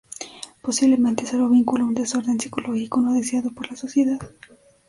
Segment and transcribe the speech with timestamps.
[0.63, 4.17] Posiblemente se lo vincula a un desorden psicológico no deseado por la sociedad.